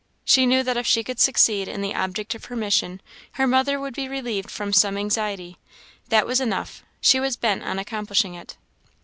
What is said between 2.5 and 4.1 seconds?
mission, her mother would be